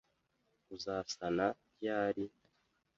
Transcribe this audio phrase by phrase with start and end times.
[0.75, 1.45] Uzasana
[1.79, 2.25] ryari?